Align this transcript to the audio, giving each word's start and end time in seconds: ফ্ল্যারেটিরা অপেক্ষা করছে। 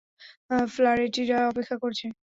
ফ্ল্যারেটিরা 0.73 1.37
অপেক্ষা 1.49 1.75
করছে। 1.83 2.05